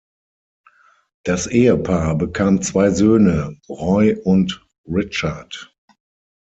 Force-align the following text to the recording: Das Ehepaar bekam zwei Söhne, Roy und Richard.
Das 1.25 1.45
Ehepaar 1.45 2.17
bekam 2.17 2.63
zwei 2.63 2.89
Söhne, 2.89 3.59
Roy 3.69 4.15
und 4.15 4.65
Richard. 4.87 5.75